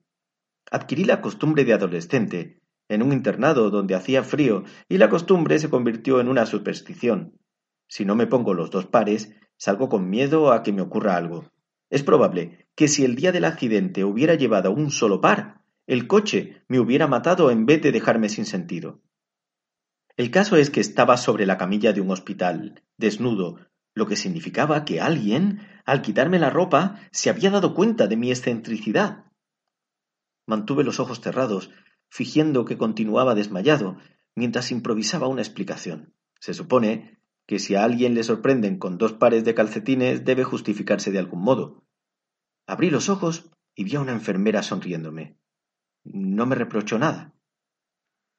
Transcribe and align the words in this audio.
Adquirí 0.70 1.04
la 1.04 1.20
costumbre 1.20 1.66
de 1.66 1.74
adolescente, 1.74 2.62
en 2.90 3.02
un 3.02 3.12
internado 3.12 3.72
donde 3.72 3.96
hacía 3.96 4.24
frío, 4.24 4.64
y 4.88 4.98
la 4.98 5.10
costumbre 5.10 5.58
se 5.58 5.70
convirtió 5.70 6.20
en 6.20 6.28
una 6.28 6.46
superstición. 6.46 7.40
Si 7.88 8.06
no 8.06 8.16
me 8.16 8.28
pongo 8.28 8.54
los 8.54 8.70
dos 8.70 8.86
pares, 8.86 9.36
salgo 9.58 9.90
con 9.90 10.10
miedo 10.10 10.52
a 10.52 10.62
que 10.62 10.74
me 10.74 10.82
ocurra 10.82 11.18
algo. 11.18 11.46
Es 11.90 12.04
probable 12.04 12.68
que 12.76 12.88
si 12.88 13.04
el 13.04 13.16
día 13.16 13.32
del 13.32 13.46
accidente 13.46 14.04
hubiera 14.04 14.36
llevado 14.36 14.72
un 14.72 14.92
solo 14.92 15.22
par, 15.22 15.63
el 15.86 16.08
coche 16.08 16.64
me 16.68 16.80
hubiera 16.80 17.08
matado 17.08 17.52
en 17.52 17.66
vez 17.66 17.82
de 17.82 17.92
dejarme 17.92 18.30
sin 18.30 18.46
sentido. 18.46 19.02
El 20.16 20.32
caso 20.32 20.56
es 20.56 20.70
que 20.70 20.80
estaba 20.80 21.18
sobre 21.18 21.46
la 21.46 21.58
camilla 21.58 21.92
de 21.92 22.02
un 22.02 22.12
hospital, 22.12 22.84
desnudo, 22.98 23.60
lo 23.96 24.08
que 24.08 24.16
significaba 24.16 24.86
que 24.86 25.02
alguien, 25.02 25.68
al 25.86 26.02
quitarme 26.02 26.40
la 26.40 26.50
ropa, 26.50 27.00
se 27.12 27.30
había 27.30 27.50
dado 27.50 27.74
cuenta 27.74 28.08
de 28.08 28.16
mi 28.16 28.30
excentricidad. 28.30 29.26
Mantuve 30.46 30.84
los 30.84 31.00
ojos 31.00 31.20
cerrados, 31.20 31.72
fingiendo 32.10 32.66
que 32.66 32.78
continuaba 32.78 33.36
desmayado, 33.36 33.98
mientras 34.36 34.72
improvisaba 34.72 35.28
una 35.28 35.42
explicación. 35.42 36.14
Se 36.40 36.54
supone 36.54 37.20
que 37.46 37.60
si 37.60 37.76
a 37.76 37.84
alguien 37.84 38.14
le 38.14 38.24
sorprenden 38.24 38.78
con 38.78 38.98
dos 38.98 39.14
pares 39.14 39.44
de 39.44 39.54
calcetines 39.54 40.24
debe 40.24 40.44
justificarse 40.44 41.12
de 41.12 41.20
algún 41.20 41.42
modo. 41.42 41.84
Abrí 42.68 42.90
los 42.90 43.10
ojos 43.10 43.52
y 43.76 43.84
vi 43.84 43.96
a 43.96 44.02
una 44.02 44.14
enfermera 44.14 44.64
sonriéndome. 44.64 45.38
No 46.04 46.46
me 46.46 46.56
reprochó 46.56 47.00
nada. 47.00 47.34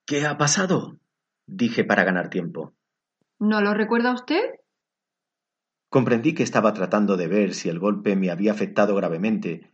¿Qué 0.07 0.27
ha 0.27 0.37
pasado? 0.37 0.99
dije 1.47 1.85
para 1.85 2.05
ganar 2.05 2.31
tiempo. 2.31 2.75
¿No 3.39 3.61
lo 3.61 3.75
recuerda 3.75 4.13
usted? 4.13 4.43
Comprendí 5.91 6.35
que 6.35 6.43
estaba 6.43 6.73
tratando 6.73 7.17
de 7.17 7.29
ver 7.29 7.55
si 7.55 7.69
el 7.69 7.79
golpe 7.79 8.17
me 8.17 8.31
había 8.31 8.53
afectado 8.53 8.95
gravemente, 8.97 9.73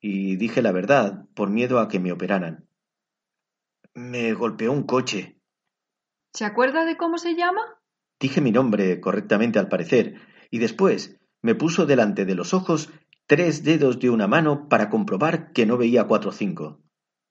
y 0.00 0.36
dije 0.36 0.60
la 0.62 0.72
verdad 0.72 1.26
por 1.34 1.50
miedo 1.50 1.78
a 1.78 1.88
que 1.88 2.00
me 2.00 2.12
operaran. 2.12 2.68
Me 3.94 4.32
golpeó 4.34 4.72
un 4.72 4.82
coche. 4.82 5.40
¿Se 6.32 6.44
acuerda 6.44 6.84
de 6.84 6.96
cómo 6.96 7.16
se 7.18 7.34
llama? 7.34 7.62
Dije 8.20 8.40
mi 8.40 8.52
nombre 8.52 9.00
correctamente 9.00 9.58
al 9.58 9.68
parecer, 9.68 10.20
y 10.50 10.58
después 10.58 11.18
me 11.42 11.54
puso 11.54 11.86
delante 11.86 12.24
de 12.24 12.34
los 12.34 12.54
ojos 12.54 12.92
tres 13.26 13.64
dedos 13.64 13.98
de 14.00 14.10
una 14.10 14.26
mano 14.26 14.68
para 14.68 14.90
comprobar 14.90 15.52
que 15.52 15.66
no 15.66 15.78
veía 15.78 16.04
cuatro 16.04 16.30
o 16.30 16.32
cinco. 16.32 16.83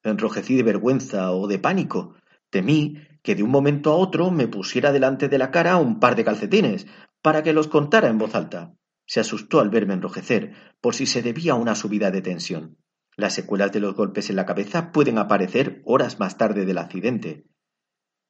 Enrojecí 0.03 0.55
de 0.55 0.63
vergüenza 0.63 1.31
o 1.31 1.47
de 1.47 1.59
pánico. 1.59 2.15
Temí 2.49 2.97
que 3.23 3.35
de 3.35 3.43
un 3.43 3.49
momento 3.49 3.91
a 3.91 3.95
otro 3.95 4.31
me 4.31 4.47
pusiera 4.47 4.91
delante 4.91 5.29
de 5.29 5.37
la 5.37 5.49
cara 5.49 5.77
un 5.77 5.99
par 5.99 6.15
de 6.15 6.25
calcetines, 6.25 6.85
para 7.21 7.41
que 7.41 7.53
los 7.53 7.69
contara 7.69 8.09
en 8.09 8.17
voz 8.17 8.35
alta. 8.35 8.75
Se 9.05 9.21
asustó 9.21 9.59
al 9.59 9.69
verme 9.69 9.93
enrojecer, 9.93 10.53
por 10.81 10.93
si 10.93 11.05
se 11.05 11.21
debía 11.21 11.53
a 11.53 11.55
una 11.55 11.75
subida 11.75 12.11
de 12.11 12.21
tensión. 12.21 12.77
Las 13.15 13.33
secuelas 13.33 13.71
de 13.71 13.79
los 13.79 13.95
golpes 13.95 14.29
en 14.29 14.35
la 14.35 14.45
cabeza 14.45 14.91
pueden 14.91 15.17
aparecer 15.17 15.81
horas 15.85 16.19
más 16.19 16.37
tarde 16.37 16.65
del 16.65 16.77
accidente. 16.77 17.45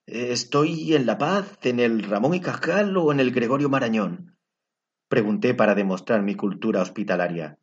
¿Estoy 0.05 0.93
en 0.93 1.05
La 1.05 1.17
Paz, 1.17 1.57
en 1.63 1.79
el 1.79 2.03
Ramón 2.03 2.33
y 2.33 2.41
Cajal 2.41 2.95
o 2.97 3.11
en 3.11 3.19
el 3.19 3.31
Gregorio 3.31 3.69
Marañón? 3.69 4.37
Pregunté 5.07 5.53
para 5.53 5.75
demostrar 5.75 6.21
mi 6.21 6.35
cultura 6.35 6.81
hospitalaria. 6.81 7.57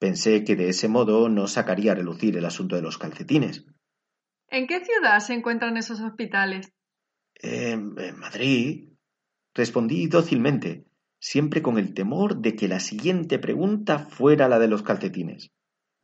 Pensé 0.00 0.42
que 0.42 0.56
de 0.56 0.70
ese 0.70 0.88
modo 0.88 1.28
no 1.28 1.46
sacaría 1.46 1.92
a 1.92 1.94
relucir 1.94 2.36
el 2.36 2.44
asunto 2.44 2.74
de 2.74 2.82
los 2.82 2.98
calcetines. 2.98 3.64
¿En 4.48 4.66
qué 4.66 4.84
ciudad 4.84 5.20
se 5.20 5.34
encuentran 5.34 5.76
esos 5.76 6.00
hospitales? 6.00 6.72
en 7.42 7.94
Madrid, 8.18 8.90
Respondí 9.54 10.06
dócilmente, 10.06 10.86
siempre 11.18 11.60
con 11.60 11.76
el 11.76 11.92
temor 11.92 12.36
de 12.36 12.54
que 12.54 12.68
la 12.68 12.78
siguiente 12.78 13.38
pregunta 13.38 13.98
fuera 13.98 14.48
la 14.48 14.58
de 14.58 14.68
los 14.68 14.82
calcetines. 14.82 15.50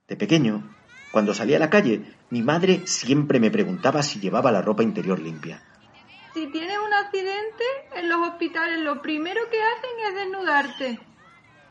De 0.09 0.17
pequeño, 0.17 0.75
cuando 1.13 1.33
salía 1.33 1.57
a 1.57 1.61
la 1.61 1.71
calle, 1.71 2.03
mi 2.31 2.43
madre 2.43 2.87
siempre 2.87 3.39
me 3.39 3.51
preguntaba 3.51 4.03
si 4.03 4.19
llevaba 4.19 4.51
la 4.51 4.63
ropa 4.63 4.83
interior 4.83 5.21
limpia. 5.21 5.63
Si 6.35 6.51
tienes 6.51 6.77
un 6.85 6.93
accidente, 6.93 7.65
en 7.95 8.09
los 8.09 8.29
hospitales 8.29 8.81
lo 8.81 9.01
primero 9.01 9.41
que 9.49 9.63
hacen 9.63 10.09
es 10.09 10.15
desnudarte. 10.17 11.16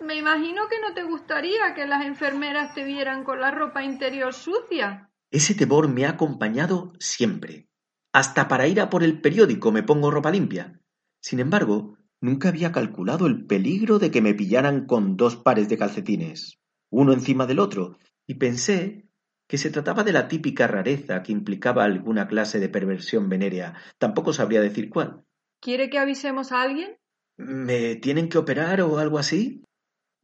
Me 0.02 0.16
imagino 0.16 0.68
que 0.68 0.80
no 0.82 0.94
te 0.94 1.04
gustaría 1.04 1.74
que 1.74 1.86
las 1.86 2.06
enfermeras 2.06 2.74
te 2.74 2.84
vieran 2.84 3.24
con 3.24 3.40
la 3.40 3.52
ropa 3.52 3.84
interior 3.84 4.34
sucia. 4.34 5.10
Ese 5.32 5.56
temor 5.56 5.88
me 5.88 6.06
ha 6.06 6.12
acompañado 6.12 6.94
siempre. 7.00 7.68
Hasta 8.14 8.48
para 8.48 8.68
ir 8.68 8.80
a 8.80 8.90
por 8.90 9.04
el 9.04 9.22
periódico 9.22 9.72
me 9.72 9.84
pongo 9.84 10.12
ropa 10.12 10.32
limpia. 10.32 10.80
Sin 11.20 11.40
embargo, 11.40 11.98
nunca 12.22 12.50
había 12.50 12.72
calculado 12.72 13.26
el 13.26 13.46
peligro 13.46 14.00
de 14.00 14.12
que 14.12 14.22
me 14.22 14.34
pillaran 14.34 14.86
con 14.86 15.18
dos 15.18 15.36
pares 15.36 15.70
de 15.70 15.78
calcetines, 15.78 16.60
uno 16.90 17.14
encima 17.14 17.46
del 17.46 17.60
otro, 17.60 17.98
y 18.28 18.36
pensé 18.36 19.10
que 19.48 19.58
se 19.58 19.70
trataba 19.70 20.04
de 20.04 20.14
la 20.14 20.28
típica 20.28 20.68
rareza 20.68 21.24
que 21.24 21.32
implicaba 21.32 21.84
alguna 21.84 22.28
clase 22.28 22.60
de 22.60 22.70
perversión 22.70 23.30
venérea. 23.30 23.76
Tampoco 23.98 24.34
sabría 24.34 24.62
decir 24.62 24.90
cuál. 24.90 25.24
¿Quiere 25.60 25.90
que 25.90 26.00
avisemos 26.00 26.52
a 26.52 26.62
alguien? 26.62 26.98
¿Me 27.38 27.96
tienen 27.96 28.30
que 28.30 28.38
operar 28.38 28.82
o 28.82 28.98
algo 28.98 29.20
así? 29.20 29.64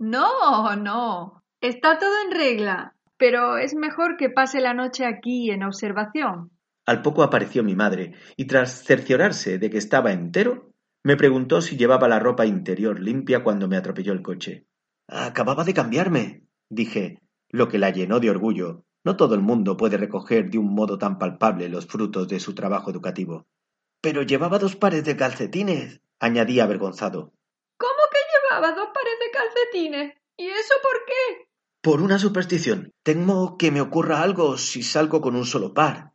No, 0.01 0.75
no. 0.75 1.43
Está 1.61 1.99
todo 1.99 2.11
en 2.25 2.35
regla. 2.35 2.95
Pero 3.17 3.59
es 3.59 3.75
mejor 3.75 4.17
que 4.17 4.31
pase 4.31 4.59
la 4.59 4.73
noche 4.73 5.05
aquí 5.05 5.51
en 5.51 5.61
observación. 5.61 6.49
Al 6.87 7.03
poco 7.03 7.21
apareció 7.21 7.63
mi 7.63 7.75
madre, 7.75 8.15
y 8.35 8.45
tras 8.45 8.83
cerciorarse 8.83 9.59
de 9.59 9.69
que 9.69 9.77
estaba 9.77 10.11
entero, 10.11 10.71
me 11.03 11.17
preguntó 11.17 11.61
si 11.61 11.77
llevaba 11.77 12.07
la 12.07 12.17
ropa 12.17 12.47
interior 12.47 12.99
limpia 12.99 13.43
cuando 13.43 13.67
me 13.67 13.77
atropelló 13.77 14.11
el 14.13 14.23
coche. 14.23 14.65
Acababa 15.07 15.63
de 15.63 15.75
cambiarme, 15.75 16.47
dije, 16.67 17.19
lo 17.49 17.67
que 17.67 17.77
la 17.77 17.91
llenó 17.91 18.19
de 18.19 18.31
orgullo. 18.31 18.83
No 19.05 19.17
todo 19.17 19.35
el 19.35 19.41
mundo 19.41 19.77
puede 19.77 19.97
recoger 19.97 20.49
de 20.49 20.57
un 20.57 20.73
modo 20.73 20.97
tan 20.97 21.19
palpable 21.19 21.69
los 21.69 21.85
frutos 21.85 22.27
de 22.27 22.39
su 22.39 22.55
trabajo 22.55 22.89
educativo. 22.89 23.45
Pero 24.01 24.23
llevaba 24.23 24.57
dos 24.57 24.75
pares 24.75 25.05
de 25.05 25.15
calcetines, 25.15 26.01
añadí 26.19 26.59
avergonzado. 26.59 27.33
¿Cómo 28.51 28.61
que 28.61 28.67
llevaba 28.67 28.75
dos 28.75 28.89
pares 28.93 29.19
de 29.19 29.31
calcetines? 29.31 30.13
¿Y 30.37 30.47
eso 30.47 30.73
por 30.81 31.05
qué? 31.05 31.47
Por 31.81 32.01
una 32.01 32.19
superstición. 32.19 32.91
Temo 33.03 33.57
que 33.57 33.71
me 33.71 33.81
ocurra 33.81 34.21
algo 34.21 34.57
si 34.57 34.83
salgo 34.83 35.21
con 35.21 35.35
un 35.35 35.45
solo 35.45 35.73
par. 35.73 36.11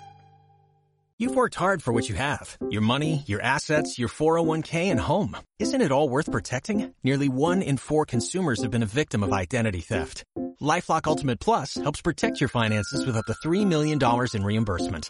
You've 1.20 1.36
worked 1.36 1.56
hard 1.56 1.82
for 1.82 1.94
what 1.94 2.10
you 2.10 2.16
have 2.16 2.56
your 2.70 2.84
money, 2.84 3.24
your 3.26 3.42
assets, 3.42 3.98
your 3.98 4.08
401k, 4.08 4.92
and 4.92 5.00
home. 5.00 5.36
Isn't 5.58 5.82
it 5.82 5.92
all 5.92 6.10
worth 6.10 6.32
protecting? 6.32 6.94
Nearly 7.04 7.28
one 7.28 7.64
in 7.64 7.78
four 7.78 8.06
consumers 8.06 8.62
have 8.62 8.70
been 8.70 8.84
a 8.84 8.94
victim 9.02 9.24
of 9.24 9.34
identity 9.34 9.82
theft. 9.82 10.24
Lifelock 10.62 11.08
Ultimate 11.08 11.40
Plus 11.40 11.74
helps 11.74 12.02
protect 12.02 12.40
your 12.40 12.50
finances 12.50 13.04
with 13.04 13.18
up 13.18 13.26
to 13.26 13.34
$3 13.34 13.66
million 13.66 14.00
in 14.34 14.44
reimbursement. 14.44 15.10